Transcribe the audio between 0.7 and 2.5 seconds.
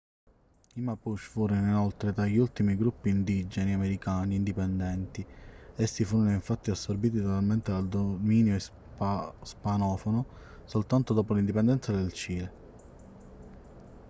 i mapuche furono inoltre tra gli